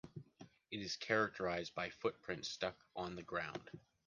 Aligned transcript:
It 0.71 0.79
is 0.79 0.95
characterized 0.95 1.75
by 1.75 1.91
footprints 1.91 2.49
struck 2.49 2.87
on 2.95 3.15
the 3.15 3.21
ground. 3.21 3.69